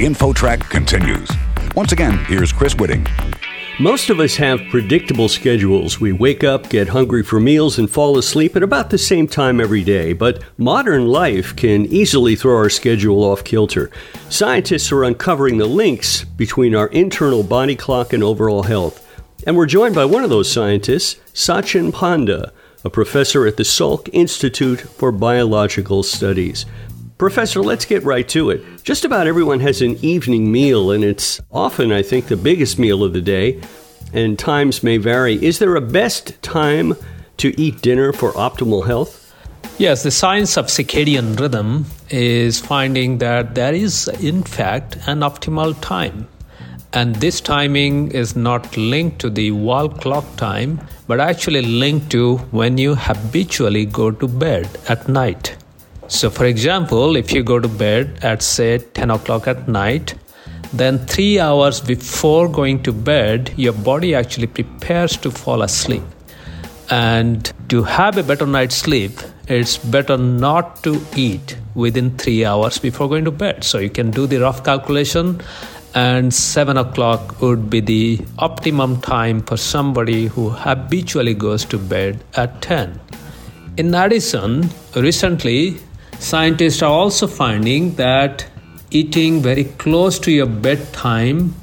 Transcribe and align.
InfoTrack 0.00 0.60
continues. 0.70 1.28
Once 1.76 1.92
again, 1.92 2.24
here's 2.24 2.52
Chris 2.52 2.74
Whitting. 2.74 3.06
Most 3.78 4.08
of 4.08 4.18
us 4.18 4.34
have 4.36 4.58
predictable 4.70 5.28
schedules. 5.28 6.00
We 6.00 6.12
wake 6.12 6.42
up, 6.42 6.70
get 6.70 6.88
hungry 6.88 7.22
for 7.22 7.38
meals, 7.38 7.78
and 7.78 7.90
fall 7.90 8.16
asleep 8.16 8.56
at 8.56 8.62
about 8.62 8.88
the 8.88 8.96
same 8.96 9.28
time 9.28 9.60
every 9.60 9.84
day. 9.84 10.14
But 10.14 10.42
modern 10.56 11.06
life 11.06 11.54
can 11.54 11.84
easily 11.84 12.34
throw 12.34 12.56
our 12.56 12.70
schedule 12.70 13.22
off 13.22 13.44
kilter. 13.44 13.90
Scientists 14.30 14.90
are 14.90 15.04
uncovering 15.04 15.58
the 15.58 15.66
links 15.66 16.24
between 16.24 16.74
our 16.74 16.88
internal 16.88 17.42
body 17.42 17.76
clock 17.76 18.14
and 18.14 18.22
overall 18.22 18.62
health. 18.62 19.06
And 19.46 19.54
we're 19.54 19.66
joined 19.66 19.94
by 19.94 20.06
one 20.06 20.24
of 20.24 20.30
those 20.30 20.50
scientists, 20.50 21.20
Satchin 21.34 21.92
Panda, 21.92 22.54
a 22.84 22.88
professor 22.88 23.46
at 23.46 23.58
the 23.58 23.64
Salk 23.64 24.08
Institute 24.14 24.80
for 24.80 25.12
Biological 25.12 26.02
Studies. 26.02 26.64
Professor, 27.20 27.62
let's 27.62 27.84
get 27.84 28.02
right 28.02 28.26
to 28.30 28.48
it. 28.48 28.62
Just 28.82 29.04
about 29.04 29.26
everyone 29.26 29.60
has 29.60 29.82
an 29.82 30.02
evening 30.02 30.50
meal, 30.50 30.90
and 30.90 31.04
it's 31.04 31.38
often, 31.52 31.92
I 31.92 32.00
think, 32.00 32.28
the 32.28 32.36
biggest 32.38 32.78
meal 32.78 33.04
of 33.04 33.12
the 33.12 33.20
day, 33.20 33.60
and 34.14 34.38
times 34.38 34.82
may 34.82 34.96
vary. 34.96 35.34
Is 35.44 35.58
there 35.58 35.76
a 35.76 35.82
best 35.82 36.40
time 36.40 36.96
to 37.36 37.52
eat 37.60 37.82
dinner 37.82 38.14
for 38.14 38.32
optimal 38.32 38.86
health? 38.86 39.34
Yes, 39.76 40.02
the 40.02 40.10
science 40.10 40.56
of 40.56 40.68
circadian 40.68 41.38
rhythm 41.38 41.84
is 42.08 42.58
finding 42.58 43.18
that 43.18 43.54
there 43.54 43.74
is, 43.74 44.08
in 44.22 44.42
fact, 44.42 44.96
an 45.06 45.20
optimal 45.20 45.78
time. 45.82 46.26
And 46.94 47.16
this 47.16 47.42
timing 47.42 48.12
is 48.12 48.34
not 48.34 48.78
linked 48.78 49.18
to 49.18 49.28
the 49.28 49.50
wall 49.50 49.90
clock 49.90 50.24
time, 50.36 50.80
but 51.06 51.20
actually 51.20 51.60
linked 51.60 52.10
to 52.12 52.38
when 52.50 52.78
you 52.78 52.94
habitually 52.94 53.84
go 53.84 54.10
to 54.10 54.26
bed 54.26 54.70
at 54.88 55.06
night. 55.06 55.54
So, 56.10 56.28
for 56.28 56.44
example, 56.44 57.14
if 57.14 57.32
you 57.32 57.44
go 57.44 57.60
to 57.60 57.68
bed 57.68 58.18
at 58.22 58.42
say 58.42 58.78
10 58.78 59.12
o'clock 59.12 59.46
at 59.46 59.68
night, 59.68 60.16
then 60.72 60.98
three 61.06 61.38
hours 61.38 61.80
before 61.80 62.48
going 62.48 62.82
to 62.82 62.92
bed, 62.92 63.52
your 63.56 63.72
body 63.72 64.16
actually 64.16 64.48
prepares 64.48 65.16
to 65.18 65.30
fall 65.30 65.62
asleep. 65.62 66.02
And 66.90 67.52
to 67.68 67.84
have 67.84 68.18
a 68.18 68.24
better 68.24 68.44
night's 68.44 68.74
sleep, 68.74 69.12
it's 69.46 69.78
better 69.78 70.16
not 70.16 70.82
to 70.82 71.00
eat 71.14 71.56
within 71.76 72.18
three 72.18 72.44
hours 72.44 72.78
before 72.78 73.08
going 73.08 73.24
to 73.26 73.30
bed. 73.30 73.62
So 73.62 73.78
you 73.78 73.88
can 73.88 74.10
do 74.10 74.26
the 74.26 74.38
rough 74.38 74.64
calculation, 74.64 75.40
and 75.94 76.34
seven 76.34 76.76
o'clock 76.76 77.40
would 77.40 77.70
be 77.70 77.78
the 77.78 78.18
optimum 78.40 79.00
time 79.00 79.42
for 79.42 79.56
somebody 79.56 80.26
who 80.26 80.50
habitually 80.50 81.34
goes 81.34 81.64
to 81.66 81.78
bed 81.78 82.24
at 82.34 82.60
10. 82.62 83.00
In 83.76 83.94
addition, 83.94 84.68
recently 84.96 85.78
Scientists 86.20 86.82
are 86.82 86.92
also 86.92 87.26
finding 87.26 87.94
that 87.94 88.46
eating 88.90 89.40
very 89.40 89.64
close 89.64 90.18
to 90.18 90.30
your 90.30 90.46
bedtime 90.46 91.54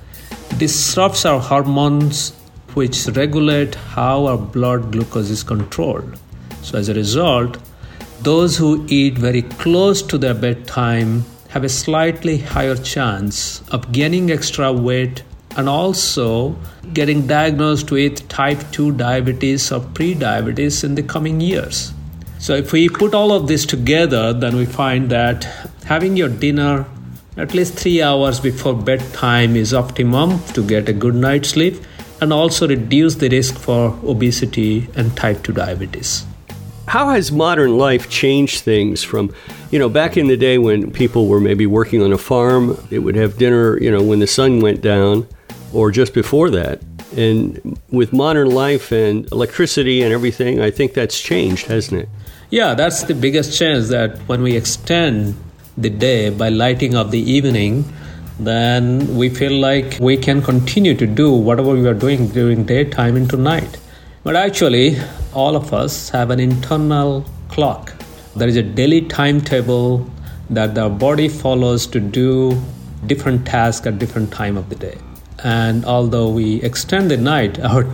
disrupts 0.58 1.26
our 1.26 1.40
hormones 1.40 2.32
which 2.74 3.06
regulate 3.10 3.76
how 3.76 4.26
our 4.26 4.38
blood 4.38 4.92
glucose 4.92 5.30
is 5.30 5.44
controlled. 5.44 6.18
So, 6.64 6.80
as 6.80 6.90
a 6.90 6.96
result, 6.96 7.60
those 8.22 8.58
who 8.58 8.84
eat 8.90 9.20
very 9.20 9.44
close 9.44 10.02
to 10.02 10.18
their 10.18 10.34
bedtime 10.34 11.24
have 11.50 11.64
a 11.64 11.70
slightly 11.70 12.40
higher 12.40 12.76
chance 12.76 13.62
of 13.70 13.92
gaining 13.92 14.32
extra 14.32 14.74
weight 14.74 15.22
and 15.56 15.70
also 15.70 16.58
getting 16.94 17.28
diagnosed 17.28 17.92
with 17.92 18.28
type 18.28 18.60
2 18.72 18.94
diabetes 18.94 19.72
or 19.72 19.82
pre-diabetes 19.82 20.84
in 20.84 20.96
the 20.96 21.04
coming 21.04 21.40
years. 21.40 21.94
So, 22.40 22.56
if 22.56 22.72
we 22.72 22.88
put 22.88 23.14
all 23.14 23.32
of 23.32 23.48
this 23.48 23.66
together, 23.66 24.32
then 24.32 24.56
we 24.56 24.66
find 24.66 25.10
that 25.10 25.44
having 25.86 26.16
your 26.16 26.30
dinner 26.30 26.86
at 27.38 27.54
least 27.54 27.76
three 27.76 28.02
hours 28.02 28.40
before 28.40 28.74
bedtime 28.74 29.56
is 29.56 29.74
optimum 29.74 30.40
to 30.54 30.66
get 30.66 30.90
a 30.90 30.94
good 30.94 31.16
night's 31.16 31.50
sleep 31.50 31.76
and 32.22 32.34
also 32.34 32.68
reduce 32.68 33.16
the 33.16 33.30
risk 33.30 33.56
for 33.56 33.98
obesity 34.04 34.88
and 34.96 35.16
type 35.16 35.44
2 35.44 35.54
diabetes. 35.54 36.26
How 36.88 37.10
has 37.10 37.32
modern 37.32 37.78
life 37.78 38.10
changed 38.10 38.64
things 38.64 39.04
from, 39.04 39.34
you 39.72 39.78
know, 39.78 39.90
back 39.90 40.18
in 40.18 40.28
the 40.28 40.38
day 40.38 40.58
when 40.58 40.90
people 40.92 41.28
were 41.28 41.40
maybe 41.40 41.68
working 41.68 42.02
on 42.02 42.12
a 42.14 42.18
farm, 42.18 42.78
it 42.90 43.00
would 43.00 43.16
have 43.16 43.38
dinner, 43.38 43.78
you 43.80 43.92
know, 43.92 44.02
when 44.02 44.20
the 44.20 44.28
sun 44.28 44.62
went 44.62 44.82
down 44.82 45.28
or 45.74 45.92
just 45.92 46.14
before 46.14 46.50
that. 46.52 46.82
And 47.16 47.80
with 47.90 48.12
modern 48.12 48.50
life 48.52 48.92
and 48.92 49.32
electricity 49.32 50.02
and 50.02 50.12
everything, 50.12 50.60
I 50.62 50.72
think 50.72 50.94
that's 50.94 51.20
changed, 51.22 51.68
hasn't 51.68 52.02
it? 52.04 52.10
Yeah, 52.50 52.74
that's 52.74 53.04
the 53.04 53.14
biggest 53.14 53.58
change 53.58 53.88
that 53.88 54.18
when 54.28 54.42
we 54.42 54.56
extend 54.56 55.36
the 55.78 55.90
day 55.90 56.30
by 56.30 56.50
lighting 56.50 56.96
up 56.96 57.12
the 57.12 57.20
evening, 57.20 57.86
then 58.40 59.16
we 59.16 59.30
feel 59.30 59.54
like 59.54 59.98
we 60.00 60.18
can 60.18 60.42
continue 60.42 60.96
to 60.96 61.08
do 61.08 61.32
whatever 61.32 61.72
we 61.72 61.88
are 61.88 61.94
doing 61.94 62.28
during 62.30 62.66
daytime 62.66 63.16
into 63.16 63.38
night. 63.38 63.78
But 64.24 64.36
actually, 64.36 64.98
all 65.34 65.56
of 65.56 65.74
us 65.74 66.10
have 66.10 66.30
an 66.32 66.40
internal 66.40 67.26
clock. 67.50 67.94
There 68.36 68.48
is 68.48 68.58
a 68.58 68.64
daily 68.64 69.02
timetable 69.02 70.10
that 70.50 70.76
the 70.76 70.90
body 70.90 71.28
follows 71.30 71.88
to 71.88 72.00
do 72.00 72.62
different 73.06 73.46
tasks 73.46 73.88
at 73.88 74.00
different 74.00 74.32
time 74.32 74.58
of 74.58 74.70
the 74.70 74.76
day. 74.76 74.98
And 75.44 75.86
although 75.86 76.30
we 76.30 76.62
extend 76.62 77.12
the 77.12 77.18
night, 77.18 77.60
our 77.60 77.86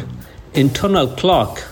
internal 0.53 1.07
clock 1.07 1.63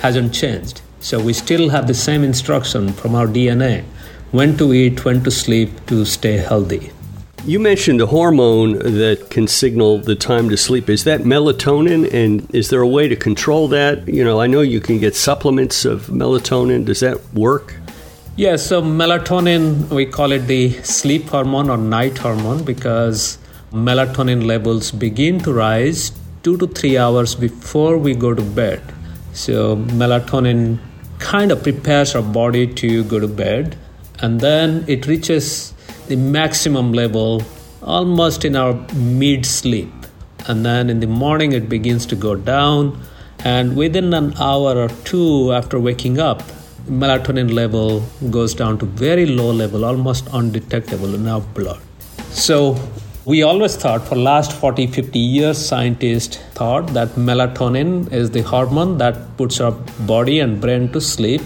hasn't 0.00 0.34
changed. 0.34 0.82
So 1.00 1.20
we 1.20 1.32
still 1.32 1.68
have 1.70 1.86
the 1.86 1.94
same 1.94 2.24
instruction 2.24 2.92
from 2.92 3.14
our 3.14 3.26
DNA 3.26 3.84
when 4.32 4.56
to 4.58 4.72
eat, 4.72 5.04
when 5.04 5.22
to 5.24 5.30
sleep 5.30 5.86
to 5.86 6.04
stay 6.04 6.36
healthy. 6.36 6.90
You 7.44 7.60
mentioned 7.60 8.00
a 8.00 8.06
hormone 8.06 8.72
that 8.72 9.28
can 9.30 9.46
signal 9.46 9.98
the 9.98 10.16
time 10.16 10.48
to 10.48 10.56
sleep. 10.56 10.90
Is 10.90 11.04
that 11.04 11.20
melatonin? 11.20 12.12
And 12.12 12.52
is 12.52 12.70
there 12.70 12.80
a 12.80 12.88
way 12.88 13.06
to 13.06 13.14
control 13.14 13.68
that? 13.68 14.08
You 14.08 14.24
know, 14.24 14.40
I 14.40 14.48
know 14.48 14.62
you 14.62 14.80
can 14.80 14.98
get 14.98 15.14
supplements 15.14 15.84
of 15.84 16.08
melatonin. 16.08 16.84
Does 16.84 17.00
that 17.00 17.22
work? 17.34 17.76
Yeah, 18.34 18.56
so 18.56 18.82
melatonin, 18.82 19.88
we 19.90 20.06
call 20.06 20.32
it 20.32 20.40
the 20.40 20.72
sleep 20.82 21.26
hormone 21.26 21.70
or 21.70 21.76
night 21.76 22.18
hormone 22.18 22.64
because 22.64 23.38
melatonin 23.72 24.46
levels 24.46 24.90
begin 24.90 25.40
to 25.40 25.52
rise 25.52 26.12
two 26.42 26.56
to 26.58 26.66
three 26.66 26.96
hours 26.96 27.34
before 27.34 27.98
we 27.98 28.14
go 28.14 28.34
to 28.34 28.42
bed. 28.42 28.80
So, 29.32 29.76
melatonin 29.76 30.78
kind 31.18 31.50
of 31.50 31.62
prepares 31.62 32.14
our 32.14 32.22
body 32.22 32.66
to 32.74 33.04
go 33.04 33.18
to 33.18 33.28
bed 33.28 33.76
and 34.20 34.40
then 34.40 34.84
it 34.86 35.06
reaches 35.06 35.74
the 36.08 36.16
maximum 36.16 36.92
level 36.92 37.42
almost 37.82 38.44
in 38.44 38.56
our 38.56 38.74
mid 38.94 39.46
sleep 39.46 39.92
and 40.48 40.64
then 40.64 40.90
in 40.90 41.00
the 41.00 41.06
morning 41.06 41.52
it 41.52 41.68
begins 41.68 42.06
to 42.06 42.16
go 42.16 42.34
down 42.34 42.98
and 43.44 43.76
within 43.76 44.12
an 44.14 44.32
hour 44.38 44.76
or 44.76 44.88
two 45.04 45.52
after 45.52 45.78
waking 45.78 46.18
up 46.18 46.42
melatonin 46.88 47.52
level 47.52 48.02
goes 48.30 48.54
down 48.54 48.78
to 48.78 48.86
very 48.86 49.26
low 49.26 49.50
level 49.50 49.84
almost 49.84 50.28
undetectable 50.32 51.14
in 51.14 51.26
our 51.26 51.40
blood 51.40 51.80
so 52.30 52.74
we 53.30 53.42
always 53.42 53.74
thought 53.74 54.06
for 54.08 54.14
last 54.14 54.52
40 54.52 54.86
50 54.86 55.18
years 55.18 55.58
scientists 55.68 56.36
thought 56.58 56.86
that 56.96 57.16
melatonin 57.28 57.90
is 58.18 58.30
the 58.30 58.42
hormone 58.50 58.98
that 58.98 59.16
puts 59.36 59.58
our 59.60 59.72
body 60.10 60.38
and 60.38 60.60
brain 60.60 60.84
to 60.92 61.00
sleep 61.00 61.40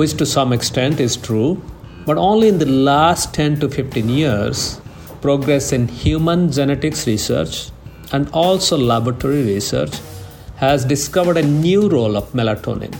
which 0.00 0.14
to 0.22 0.26
some 0.26 0.52
extent 0.52 0.98
is 0.98 1.16
true 1.16 1.62
but 2.04 2.18
only 2.18 2.48
in 2.48 2.58
the 2.58 2.72
last 2.88 3.32
10 3.32 3.60
to 3.60 3.68
15 3.68 4.08
years 4.08 4.80
progress 5.20 5.70
in 5.70 5.86
human 5.86 6.50
genetics 6.50 7.06
research 7.06 7.70
and 8.12 8.28
also 8.32 8.76
laboratory 8.76 9.44
research 9.54 9.94
has 10.56 10.84
discovered 10.84 11.36
a 11.36 11.42
new 11.42 11.88
role 11.88 12.16
of 12.16 12.32
melatonin. 12.32 12.94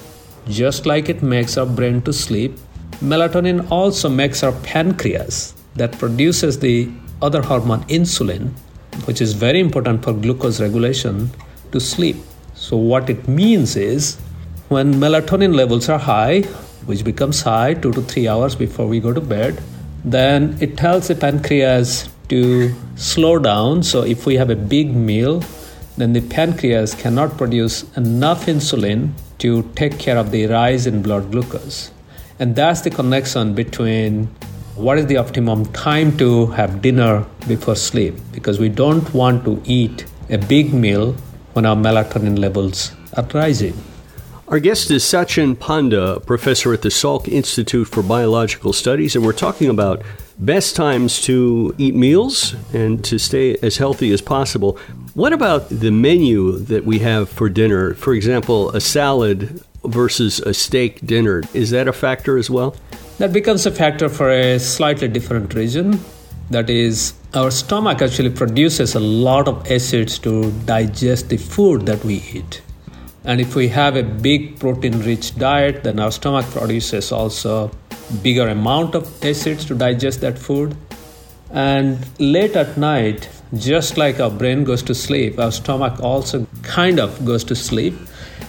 Just 0.48 0.86
like 0.86 1.08
it 1.08 1.20
makes 1.20 1.58
our 1.58 1.66
brain 1.66 2.00
to 2.02 2.12
sleep 2.12 2.56
melatonin 3.02 3.68
also 3.72 4.08
makes 4.08 4.44
our 4.44 4.52
pancreas 4.70 5.54
that 5.74 5.98
produces 5.98 6.58
the 6.60 6.90
other 7.22 7.42
hormone, 7.42 7.82
insulin, 7.84 8.50
which 9.06 9.20
is 9.20 9.32
very 9.32 9.60
important 9.60 10.02
for 10.02 10.12
glucose 10.12 10.60
regulation, 10.60 11.30
to 11.72 11.80
sleep. 11.80 12.16
So, 12.54 12.76
what 12.76 13.08
it 13.08 13.28
means 13.28 13.76
is 13.76 14.16
when 14.68 14.94
melatonin 14.94 15.54
levels 15.54 15.88
are 15.88 15.98
high, 15.98 16.42
which 16.86 17.04
becomes 17.04 17.42
high 17.42 17.74
two 17.74 17.92
to 17.92 18.02
three 18.02 18.28
hours 18.28 18.54
before 18.54 18.86
we 18.86 19.00
go 19.00 19.12
to 19.12 19.20
bed, 19.20 19.62
then 20.04 20.56
it 20.60 20.76
tells 20.76 21.08
the 21.08 21.14
pancreas 21.14 22.08
to 22.28 22.74
slow 22.96 23.38
down. 23.38 23.82
So, 23.82 24.02
if 24.02 24.26
we 24.26 24.36
have 24.36 24.50
a 24.50 24.56
big 24.56 24.94
meal, 24.94 25.44
then 25.96 26.12
the 26.12 26.20
pancreas 26.20 26.94
cannot 26.94 27.36
produce 27.36 27.84
enough 27.96 28.46
insulin 28.46 29.12
to 29.38 29.62
take 29.74 29.98
care 29.98 30.16
of 30.16 30.30
the 30.30 30.46
rise 30.46 30.86
in 30.86 31.02
blood 31.02 31.30
glucose. 31.30 31.90
And 32.38 32.56
that's 32.56 32.80
the 32.80 32.90
connection 32.90 33.54
between 33.54 34.28
what 34.80 34.96
is 34.96 35.06
the 35.06 35.18
optimum 35.18 35.66
time 35.72 36.16
to 36.16 36.46
have 36.46 36.80
dinner 36.80 37.26
before 37.46 37.76
sleep 37.76 38.14
because 38.32 38.58
we 38.58 38.70
don't 38.70 39.12
want 39.12 39.44
to 39.44 39.60
eat 39.66 40.06
a 40.30 40.38
big 40.38 40.72
meal 40.72 41.12
when 41.52 41.66
our 41.66 41.76
melatonin 41.76 42.38
levels 42.38 42.92
are 43.14 43.26
rising. 43.34 43.74
Our 44.48 44.58
guest 44.58 44.90
is 44.90 45.04
Satchin 45.04 45.54
Panda, 45.54 46.20
professor 46.20 46.72
at 46.72 46.80
the 46.80 46.88
Salk 46.88 47.28
Institute 47.28 47.88
for 47.88 48.02
Biological 48.02 48.72
Studies, 48.72 49.14
and 49.14 49.24
we're 49.24 49.34
talking 49.34 49.68
about 49.68 50.02
best 50.38 50.74
times 50.74 51.20
to 51.22 51.74
eat 51.76 51.94
meals 51.94 52.54
and 52.72 53.04
to 53.04 53.18
stay 53.18 53.56
as 53.62 53.76
healthy 53.76 54.10
as 54.12 54.22
possible. 54.22 54.78
What 55.12 55.34
about 55.34 55.68
the 55.68 55.90
menu 55.90 56.52
that 56.52 56.86
we 56.86 57.00
have 57.00 57.28
for 57.28 57.50
dinner? 57.50 57.92
For 57.92 58.14
example, 58.14 58.70
a 58.70 58.80
salad 58.80 59.62
versus 59.84 60.40
a 60.40 60.54
steak 60.54 61.06
dinner. 61.06 61.42
Is 61.52 61.68
that 61.70 61.86
a 61.86 61.92
factor 61.92 62.38
as 62.38 62.48
well? 62.48 62.74
That 63.20 63.34
becomes 63.34 63.66
a 63.66 63.70
factor 63.70 64.08
for 64.08 64.30
a 64.30 64.58
slightly 64.58 65.06
different 65.06 65.52
reason. 65.52 66.00
That 66.48 66.70
is, 66.70 67.12
our 67.34 67.50
stomach 67.50 68.00
actually 68.00 68.30
produces 68.30 68.94
a 68.94 68.98
lot 68.98 69.46
of 69.46 69.70
acids 69.70 70.18
to 70.20 70.50
digest 70.64 71.28
the 71.28 71.36
food 71.36 71.84
that 71.84 72.02
we 72.02 72.14
eat. 72.32 72.62
And 73.24 73.38
if 73.38 73.54
we 73.54 73.68
have 73.68 73.94
a 73.94 74.02
big 74.02 74.58
protein 74.58 75.00
rich 75.00 75.36
diet, 75.36 75.82
then 75.82 76.00
our 76.00 76.10
stomach 76.10 76.46
produces 76.46 77.12
also 77.12 77.70
bigger 78.22 78.48
amount 78.48 78.94
of 78.94 79.22
acids 79.22 79.66
to 79.66 79.74
digest 79.74 80.22
that 80.22 80.38
food. 80.38 80.74
And 81.50 81.98
late 82.18 82.56
at 82.56 82.78
night, 82.78 83.28
just 83.52 83.98
like 83.98 84.18
our 84.18 84.30
brain 84.30 84.64
goes 84.64 84.82
to 84.84 84.94
sleep, 84.94 85.38
our 85.38 85.52
stomach 85.52 86.00
also 86.00 86.46
kind 86.62 86.98
of 86.98 87.22
goes 87.26 87.44
to 87.44 87.54
sleep 87.54 87.92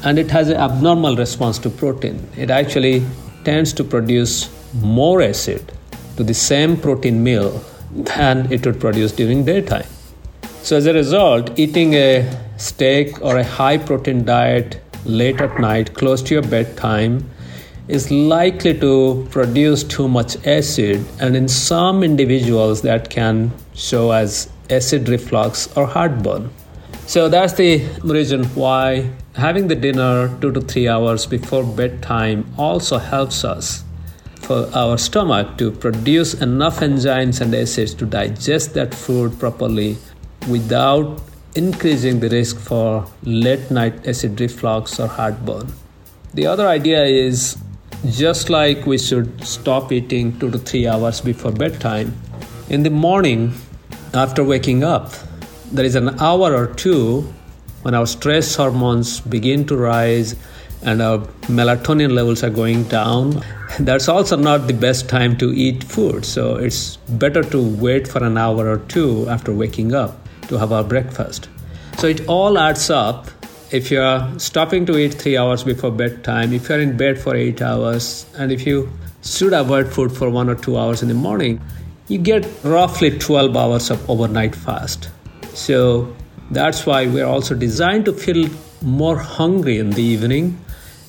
and 0.05 0.17
it 0.17 0.31
has 0.31 0.47
an 0.47 0.55
abnormal 0.55 1.17
response 1.17 1.59
to 1.59 1.69
protein. 1.69 2.25
It 2.37 2.49
actually 2.49 3.05
tends 3.43 3.73
to 3.73 3.83
produce 3.83 4.49
more 4.73 5.21
acid 5.21 5.71
to 6.17 6.23
the 6.23 6.33
same 6.33 6.77
protein 6.77 7.23
meal 7.23 7.63
than 7.91 8.51
it 8.51 8.65
would 8.65 8.79
produce 8.79 9.11
during 9.11 9.43
daytime. 9.45 9.85
So, 10.63 10.77
as 10.77 10.85
a 10.85 10.93
result, 10.93 11.59
eating 11.59 11.93
a 11.95 12.29
steak 12.57 13.21
or 13.21 13.37
a 13.37 13.43
high 13.43 13.77
protein 13.77 14.23
diet 14.23 14.81
late 15.05 15.41
at 15.41 15.59
night, 15.59 15.93
close 15.95 16.21
to 16.23 16.35
your 16.35 16.43
bedtime, 16.43 17.27
is 17.87 18.11
likely 18.11 18.77
to 18.79 19.27
produce 19.31 19.83
too 19.83 20.07
much 20.07 20.37
acid, 20.45 21.03
and 21.19 21.35
in 21.35 21.47
some 21.47 22.03
individuals, 22.03 22.83
that 22.83 23.09
can 23.09 23.51
show 23.73 24.11
as 24.11 24.49
acid 24.69 25.09
reflux 25.09 25.75
or 25.75 25.87
heartburn. 25.87 26.49
So, 27.07 27.27
that's 27.27 27.53
the 27.53 27.79
reason 28.03 28.43
why 28.55 29.09
having 29.35 29.67
the 29.67 29.75
dinner 29.75 30.29
two 30.39 30.51
to 30.51 30.61
three 30.61 30.87
hours 30.87 31.25
before 31.25 31.63
bedtime 31.63 32.45
also 32.57 32.99
helps 32.99 33.43
us 33.43 33.83
for 34.43 34.69
our 34.73 34.97
stomach 34.97 35.57
to 35.57 35.71
produce 35.71 36.33
enough 36.35 36.79
enzymes 36.79 37.41
and 37.41 37.53
acids 37.53 37.93
to 37.95 38.05
digest 38.05 38.73
that 38.73 38.93
food 38.93 39.39
properly 39.39 39.97
without 40.49 41.21
increasing 41.55 42.19
the 42.19 42.29
risk 42.29 42.57
for 42.59 43.05
late 43.23 43.69
night 43.71 44.07
acid 44.07 44.39
reflux 44.39 44.99
or 44.99 45.07
heartburn. 45.07 45.71
The 46.33 46.47
other 46.47 46.67
idea 46.67 47.03
is 47.03 47.57
just 48.09 48.49
like 48.49 48.85
we 48.85 48.97
should 48.97 49.45
stop 49.45 49.91
eating 49.91 50.37
two 50.39 50.49
to 50.49 50.57
three 50.57 50.87
hours 50.87 51.21
before 51.21 51.51
bedtime, 51.51 52.13
in 52.69 52.83
the 52.83 52.89
morning 52.89 53.53
after 54.13 54.43
waking 54.43 54.83
up, 54.83 55.11
there 55.71 55.85
is 55.85 55.95
an 55.95 56.19
hour 56.19 56.55
or 56.55 56.67
two 56.67 57.21
when 57.83 57.93
our 57.93 58.05
stress 58.07 58.55
hormones 58.55 59.19
begin 59.21 59.65
to 59.65 59.75
rise 59.75 60.35
and 60.83 61.01
our 61.01 61.19
melatonin 61.59 62.11
levels 62.11 62.43
are 62.43 62.49
going 62.49 62.83
down 62.85 63.43
that's 63.79 64.07
also 64.09 64.35
not 64.35 64.67
the 64.67 64.73
best 64.73 65.07
time 65.07 65.37
to 65.37 65.53
eat 65.53 65.83
food 65.83 66.25
so 66.25 66.55
it's 66.55 66.97
better 67.25 67.43
to 67.43 67.61
wait 67.77 68.07
for 68.07 68.23
an 68.23 68.37
hour 68.37 68.67
or 68.67 68.77
two 68.95 69.29
after 69.29 69.53
waking 69.53 69.93
up 69.93 70.17
to 70.51 70.59
have 70.59 70.71
our 70.71 70.83
breakfast. 70.83 71.49
So 71.97 72.07
it 72.07 72.27
all 72.27 72.57
adds 72.59 72.89
up. 72.89 73.29
If 73.71 73.89
you're 73.89 74.21
stopping 74.37 74.85
to 74.87 74.97
eat 74.97 75.13
three 75.13 75.37
hours 75.37 75.63
before 75.63 75.91
bedtime, 75.91 76.53
if 76.53 76.67
you're 76.67 76.81
in 76.81 76.97
bed 76.97 77.17
for 77.17 77.35
eight 77.35 77.61
hours, 77.61 78.25
and 78.37 78.51
if 78.51 78.67
you 78.67 78.89
should 79.23 79.53
avoid 79.53 79.87
food 79.93 80.11
for 80.11 80.29
one 80.29 80.49
or 80.49 80.55
two 80.55 80.77
hours 80.77 81.01
in 81.01 81.07
the 81.07 81.13
morning, 81.13 81.61
you 82.09 82.17
get 82.17 82.45
roughly 82.63 83.17
12 83.17 83.55
hours 83.55 83.89
of 83.89 84.09
overnight 84.09 84.55
fast. 84.55 85.09
So 85.53 86.13
that's 86.49 86.85
why 86.85 87.07
we're 87.07 87.25
also 87.25 87.55
designed 87.55 88.05
to 88.05 88.13
feel 88.13 88.49
more 88.81 89.17
hungry 89.17 89.77
in 89.77 89.91
the 89.91 90.03
evening. 90.03 90.59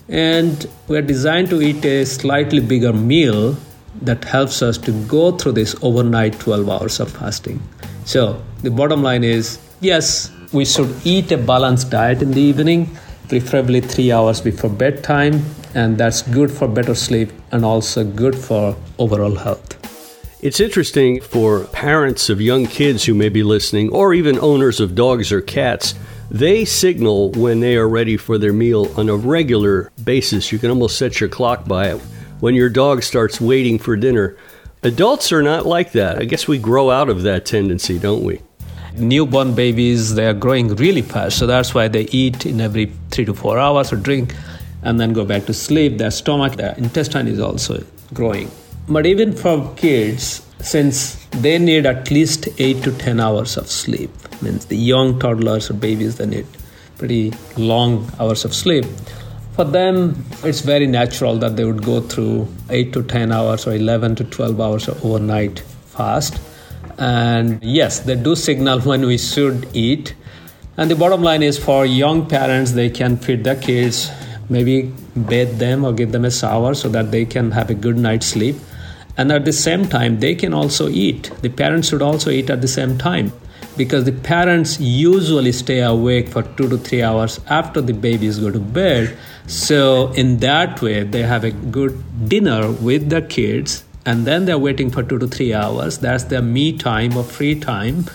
And 0.09 0.67
we're 0.89 1.03
designed 1.03 1.51
to 1.51 1.61
eat 1.61 1.85
a 1.85 2.05
slightly 2.05 2.61
bigger 2.61 2.93
meal 2.93 3.57
that 4.03 4.25
helps 4.25 4.63
us 4.63 4.79
to 4.79 4.93
go 5.07 5.33
through 5.33 5.53
this 5.53 5.77
overnight 5.83 6.39
12 6.41 6.69
hours 6.69 7.01
of 7.01 7.11
fasting. 7.11 7.63
So, 8.05 8.43
the 8.63 8.71
bottom 8.71 9.03
line 9.03 9.25
is 9.25 9.59
yes, 9.81 10.31
we 10.53 10.65
should 10.65 10.95
eat 11.05 11.31
a 11.33 11.39
balanced 11.39 11.91
diet 11.91 12.23
in 12.23 12.33
the 12.33 12.41
evening, 12.41 12.97
preferably 13.29 13.81
three 13.81 14.13
hours 14.13 14.41
before 14.41 14.71
bedtime, 14.71 15.45
and 15.75 15.97
that's 15.97 16.23
good 16.23 16.51
for 16.51 16.69
better 16.69 16.95
sleep 16.95 17.31
and 17.53 17.65
also 17.65 18.05
good 18.05 18.37
for 18.37 18.77
overall 18.99 19.37
health. 19.37 19.79
It's 20.43 20.59
interesting 20.59 21.21
for 21.21 21.65
parents 21.67 22.29
of 22.29 22.41
young 22.41 22.67
kids 22.67 23.05
who 23.05 23.15
may 23.15 23.29
be 23.29 23.45
listening, 23.45 23.91
or 23.91 24.13
even 24.13 24.39
owners 24.41 24.81
of 24.81 24.95
dogs 24.95 25.31
or 25.31 25.41
cats. 25.41 25.95
They 26.33 26.65
signal 26.65 27.31
when 27.33 27.61
they 27.61 27.77
are 27.77 27.89
ready 27.89 28.17
for 28.17 28.39
their 28.39 28.55
meal 28.55 28.91
on 28.97 29.09
a 29.11 29.17
regular 29.17 29.93
basis. 30.03 30.51
You 30.51 30.59
can 30.59 30.71
almost 30.71 30.97
set 30.97 31.21
your 31.21 31.29
clock 31.29 31.69
by 31.69 31.91
it. 31.91 32.01
When 32.41 32.55
your 32.55 32.71
dog 32.71 33.03
starts 33.03 33.41
waiting 33.41 33.79
for 33.79 33.97
dinner, 33.97 34.37
Adults 34.85 35.31
are 35.31 35.43
not 35.43 35.65
like 35.65 35.93
that. 35.93 36.19
I 36.19 36.25
guess 36.25 36.49
we 36.49 36.59
grow 36.59 36.91
out 36.91 37.09
of 37.09 37.23
that 37.23 37.47
tendency, 37.47 38.01
don't 38.01 38.25
we? 38.25 38.41
Newborn 38.97 39.55
babies, 39.55 40.17
they 40.17 40.27
are 40.27 40.35
growing 40.35 40.75
really 40.75 41.03
fast. 41.03 41.39
So 41.39 41.47
that's 41.47 41.73
why 41.73 41.87
they 41.87 42.05
eat 42.07 42.47
in 42.47 42.61
every 42.61 42.93
three 43.11 43.25
to 43.27 43.35
four 43.35 43.61
hours 43.61 43.93
or 43.93 43.97
drink 43.97 44.35
and 44.83 44.99
then 44.99 45.13
go 45.13 45.25
back 45.25 45.45
to 45.47 45.55
sleep. 45.55 45.99
Their 45.99 46.11
stomach, 46.11 46.57
their 46.57 46.75
intestine 46.79 47.29
is 47.29 47.39
also 47.39 47.85
growing. 48.13 48.51
But 48.89 49.07
even 49.07 49.33
for 49.33 49.73
kids, 49.75 50.47
since 50.61 51.25
they 51.31 51.59
need 51.59 51.87
at 51.87 52.11
least 52.11 52.49
eight 52.59 52.83
to 52.85 52.93
10 52.93 53.21
hours 53.21 53.57
of 53.57 53.69
sleep, 53.69 54.11
means 54.43 54.67
the 54.67 54.77
young 54.77 55.19
toddlers 55.19 55.71
or 55.71 55.75
babies, 55.75 56.17
they 56.19 56.27
need 56.27 56.47
pretty 56.99 57.33
long 57.57 58.11
hours 58.19 58.45
of 58.45 58.55
sleep 58.55 58.85
for 59.53 59.65
them, 59.65 60.25
it's 60.45 60.61
very 60.61 60.87
natural 60.87 61.37
that 61.39 61.57
they 61.57 61.65
would 61.65 61.83
go 61.83 62.01
through 62.01 62.49
8 62.71 62.93
to 62.95 63.03
10 63.03 63.33
hours 63.33 63.67
or 63.67 63.75
11 63.75 64.17
to 64.17 64.25
12 64.25 64.61
hours 64.61 64.89
of 64.89 65.05
overnight 65.05 65.61
fast. 65.61 66.41
And 66.99 67.63
yes, 67.63 68.01
they 68.01 68.17
do 68.17 68.35
signal 68.35 68.81
when 68.91 69.07
we 69.07 69.19
should 69.19 69.69
eat. 69.75 70.15
And 70.79 70.91
the 70.91 70.97
bottom 70.97 71.23
line 71.23 71.43
is 71.43 71.59
for 71.59 71.85
young 71.85 72.27
parents, 72.27 72.73
they 72.73 72.89
can 72.89 73.19
feed 73.19 73.45
their 73.45 73.57
kids, 73.57 74.11
maybe 74.49 74.93
bathe 75.29 75.59
them 75.59 75.85
or 75.85 75.93
give 75.93 76.13
them 76.13 76.25
a 76.25 76.31
shower 76.31 76.73
so 76.73 76.89
that 76.89 77.11
they 77.11 77.27
can 77.27 77.51
have 77.51 77.69
a 77.69 77.75
good 77.75 77.99
night's 77.99 78.27
sleep. 78.27 78.57
And 79.17 79.31
at 79.31 79.45
the 79.45 79.53
same 79.53 79.89
time, 79.89 80.21
they 80.21 80.35
can 80.35 80.55
also 80.55 80.89
eat. 80.89 81.31
The 81.43 81.51
parents 81.51 81.89
should 81.89 82.03
also 82.03 82.31
eat 82.31 82.51
at 82.51 82.61
the 82.61 82.69
same 82.69 82.99
time 82.99 83.33
because 83.77 84.05
the 84.05 84.13
parents 84.13 84.79
usually 84.81 85.53
stay 85.53 85.81
awake 85.81 86.29
for 86.29 86.43
two 86.43 86.69
to 86.69 86.79
three 86.79 87.03
hours 87.03 87.41
after 87.49 87.81
the 87.81 87.93
babies 87.93 88.39
go 88.39 88.51
to 88.51 88.61
bed. 88.61 89.17
So, 89.47 90.13
in 90.13 90.39
that 90.39 90.81
way, 90.83 91.05
they 91.05 91.23
have 91.23 91.45
a 91.45 91.51
good 91.51 92.29
dinner 92.29 92.71
with 92.71 93.11
the 93.11 93.23
kids 93.23 93.85
and 94.05 94.27
then 94.27 94.45
they're 94.45 94.59
waiting 94.59 94.91
for 94.91 95.03
two 95.03 95.19
to 95.19 95.27
three 95.27 95.55
hours. 95.55 95.99
That's 95.99 96.25
their 96.25 96.43
me 96.43 96.77
time 96.77 97.17
or 97.17 97.23
free 97.23 97.59
time, 97.59 98.07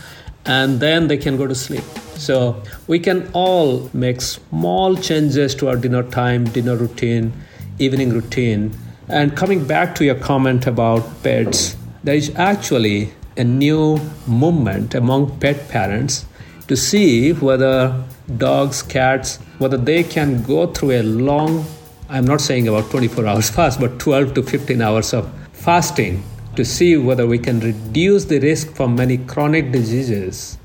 and 0.45 0.79
then 0.79 1.07
they 1.07 1.17
can 1.17 1.37
go 1.37 1.47
to 1.47 1.55
sleep. 1.55 1.83
So, 2.15 2.61
we 2.87 2.99
can 2.99 3.29
all 3.33 3.89
make 3.93 4.21
small 4.21 4.95
changes 4.95 5.55
to 5.55 5.69
our 5.69 5.77
dinner 5.77 6.03
time, 6.03 6.45
dinner 6.45 6.75
routine, 6.75 7.33
evening 7.79 8.09
routine. 8.09 8.75
And 9.09 9.37
coming 9.37 9.65
back 9.65 9.95
to 9.95 10.05
your 10.05 10.15
comment 10.15 10.67
about 10.67 11.23
pets, 11.23 11.77
there 12.03 12.15
is 12.15 12.31
actually 12.35 13.13
a 13.37 13.43
new 13.43 13.99
movement 14.27 14.95
among 14.95 15.39
pet 15.39 15.69
parents 15.69 16.25
to 16.67 16.75
see 16.75 17.31
whether 17.31 18.03
dogs, 18.37 18.81
cats, 18.81 19.37
whether 19.59 19.77
they 19.77 20.03
can 20.03 20.43
go 20.43 20.67
through 20.67 20.91
a 20.91 21.03
long, 21.03 21.65
I'm 22.09 22.25
not 22.25 22.41
saying 22.41 22.67
about 22.67 22.89
24 22.91 23.25
hours 23.25 23.49
fast, 23.57 23.79
but 23.79 23.97
12 23.99 24.33
to 24.35 24.43
15 24.43 24.81
hours 24.81 25.13
of 25.13 25.31
fasting 25.53 26.23
to 26.57 26.65
see 26.65 26.97
whether 26.97 27.25
we 27.25 27.39
can 27.39 27.59
reduce 27.61 28.25
the 28.25 28.39
risk 28.39 28.73
for 28.73 28.89
many 28.89 29.17
chronic 29.19 29.71
diseases 29.71 30.57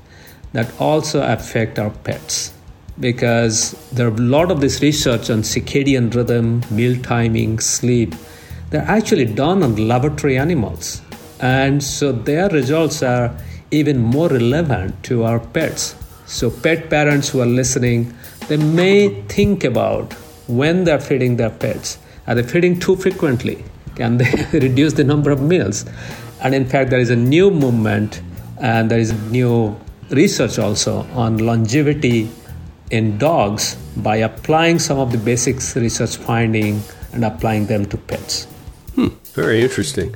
that 0.51 0.69
also 0.81 1.21
affect 1.21 1.79
our 1.79 1.91
pets. 1.91 2.52
Because 2.99 3.71
there 3.91 4.07
are 4.07 4.13
a 4.13 4.17
lot 4.17 4.51
of 4.51 4.61
this 4.61 4.81
research 4.81 5.29
on 5.29 5.41
circadian 5.41 6.13
rhythm, 6.13 6.63
meal 6.69 7.01
timing, 7.01 7.59
sleep. 7.59 8.15
They're 8.69 8.81
actually 8.81 9.25
done 9.25 9.63
on 9.63 9.75
laboratory 9.87 10.37
animals. 10.37 11.01
And 11.39 11.83
so 11.83 12.11
their 12.11 12.49
results 12.49 13.01
are 13.03 13.35
even 13.71 13.99
more 13.99 14.29
relevant 14.29 15.03
to 15.03 15.23
our 15.23 15.39
pets. 15.39 15.95
So, 16.25 16.49
pet 16.49 16.89
parents 16.89 17.29
who 17.29 17.41
are 17.41 17.45
listening, 17.45 18.13
they 18.47 18.57
may 18.57 19.21
think 19.23 19.63
about 19.63 20.13
when 20.47 20.83
they're 20.83 20.99
feeding 20.99 21.35
their 21.37 21.49
pets. 21.49 21.97
Are 22.27 22.35
they 22.35 22.43
feeding 22.43 22.79
too 22.79 22.95
frequently? 22.95 23.63
Can 23.95 24.17
they 24.17 24.47
reduce 24.53 24.93
the 24.93 25.03
number 25.03 25.31
of 25.31 25.41
meals? 25.41 25.85
And 26.41 26.55
in 26.55 26.65
fact, 26.65 26.89
there 26.89 26.99
is 26.99 27.09
a 27.09 27.15
new 27.15 27.51
movement 27.51 28.21
and 28.59 28.89
there 28.89 28.99
is 28.99 29.13
new 29.31 29.75
research 30.09 30.59
also 30.59 31.01
on 31.13 31.37
longevity 31.37 32.29
in 32.91 33.17
dogs 33.17 33.75
by 33.97 34.17
applying 34.17 34.79
some 34.79 34.99
of 34.99 35.11
the 35.11 35.17
basics 35.17 35.75
research 35.75 36.17
finding 36.17 36.81
and 37.13 37.23
applying 37.25 37.65
them 37.65 37.85
to 37.85 37.97
pets. 37.97 38.45
Hmm, 38.95 39.09
very 39.33 39.61
interesting. 39.61 40.15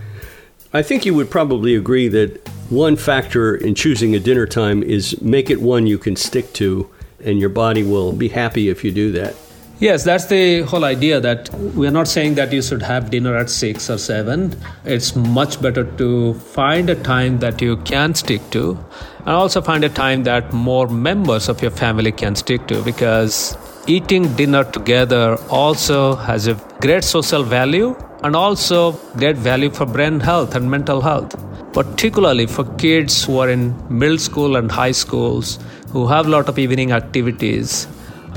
I 0.73 0.83
think 0.83 1.05
you 1.05 1.13
would 1.13 1.31
probably 1.31 1.75
agree 1.75 2.07
that 2.09 2.47
one 2.69 2.97
factor 2.97 3.55
in 3.55 3.73
choosing 3.75 4.13
a 4.13 4.19
dinner 4.19 4.45
time 4.45 4.83
is 4.83 5.19
make 5.21 5.49
it 5.49 5.61
one 5.61 5.87
you 5.87 5.97
can 5.97 6.15
stick 6.15 6.53
to, 6.53 6.89
and 7.23 7.39
your 7.39 7.49
body 7.49 7.83
will 7.83 8.11
be 8.11 8.27
happy 8.27 8.69
if 8.69 8.83
you 8.83 8.91
do 8.91 9.11
that. 9.13 9.35
Yes, 9.79 10.03
that's 10.03 10.25
the 10.25 10.61
whole 10.61 10.83
idea 10.83 11.19
that 11.19 11.53
we're 11.53 11.91
not 11.91 12.07
saying 12.07 12.33
that 12.33 12.51
you 12.51 12.63
should 12.63 12.81
have 12.81 13.11
dinner 13.11 13.37
at 13.37 13.51
6 13.51 13.91
or 13.91 13.99
7. 13.99 14.55
It's 14.85 15.15
much 15.15 15.61
better 15.61 15.83
to 15.97 16.33
find 16.33 16.89
a 16.89 16.95
time 16.95 17.37
that 17.39 17.61
you 17.61 17.77
can 17.77 18.15
stick 18.15 18.41
to 18.51 18.75
and 19.19 19.29
also 19.29 19.61
find 19.61 19.83
a 19.83 19.89
time 19.89 20.23
that 20.23 20.51
more 20.51 20.87
members 20.87 21.47
of 21.47 21.61
your 21.61 21.69
family 21.69 22.11
can 22.11 22.35
stick 22.35 22.65
to 22.69 22.81
because 22.81 23.55
eating 23.85 24.35
dinner 24.35 24.63
together 24.63 25.37
also 25.51 26.15
has 26.15 26.47
a 26.47 26.55
great 26.81 27.03
social 27.03 27.43
value 27.43 27.95
and 28.23 28.35
also 28.35 28.93
great 29.17 29.35
value 29.35 29.69
for 29.69 29.85
brain 29.85 30.19
health 30.19 30.55
and 30.55 30.71
mental 30.71 31.01
health 31.01 31.35
particularly 31.73 32.47
for 32.47 32.63
kids 32.77 33.23
who 33.23 33.37
are 33.37 33.49
in 33.49 33.75
middle 33.89 34.17
school 34.17 34.55
and 34.55 34.71
high 34.71 34.91
schools 34.91 35.59
who 35.91 36.07
have 36.07 36.25
a 36.25 36.29
lot 36.29 36.49
of 36.49 36.57
evening 36.57 36.91
activities 36.91 37.87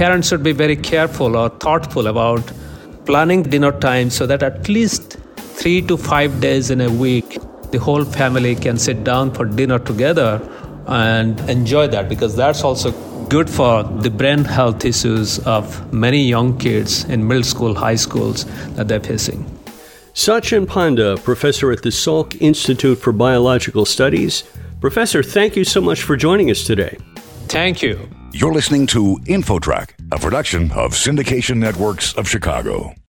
parents 0.00 0.28
should 0.28 0.42
be 0.42 0.52
very 0.52 0.76
careful 0.76 1.37
or 1.37 1.50
thoughtful 1.64 2.07
about 2.07 2.52
planning 3.04 3.42
dinner 3.42 3.71
time 3.80 4.09
so 4.09 4.26
that 4.26 4.42
at 4.42 4.66
least 4.66 5.19
three 5.61 5.83
to 5.83 5.97
five 5.99 6.40
days 6.40 6.71
in 6.71 6.80
a 6.80 6.90
week, 6.90 7.37
the 7.71 7.78
whole 7.78 8.02
family 8.02 8.54
can 8.54 8.78
sit 8.78 9.04
down 9.04 9.30
for 9.30 9.45
dinner 9.45 9.78
together 9.78 10.40
and 10.87 11.38
enjoy 11.50 11.87
that 11.87 12.09
because 12.09 12.35
that's 12.35 12.64
also 12.64 12.92
good 13.28 13.50
for 13.50 13.83
the 13.83 14.09
brain 14.11 14.42
health 14.42 14.87
issues 14.87 15.38
of 15.40 15.92
many 15.92 16.23
young 16.23 16.57
kids 16.57 17.04
in 17.04 17.28
middle 17.28 17.42
school, 17.42 17.75
high 17.75 17.95
schools 17.95 18.47
that 18.76 18.88
they're 18.88 19.00
facing. 19.00 19.45
Satchin 20.14 20.66
Panda, 20.66 21.19
professor 21.19 21.73
at 21.73 21.83
the 21.83 21.90
Salk 21.90 22.40
Institute 22.40 22.99
for 22.99 23.12
Biological 23.12 23.85
Studies. 23.85 24.45
Professor, 24.80 25.23
thank 25.23 25.57
you 25.57 25.64
so 25.64 25.83
much 25.83 26.02
for 26.02 26.16
joining 26.16 26.50
us 26.50 26.64
today. 26.64 26.97
Thank 27.49 27.83
you. 27.83 28.09
You're 28.33 28.53
listening 28.53 28.87
to 28.89 29.19
InfoTrack, 29.25 29.91
a 30.13 30.19
production 30.19 30.71
of 30.71 30.93
Syndication 30.93 31.57
Networks 31.57 32.13
of 32.15 32.29
Chicago. 32.29 32.95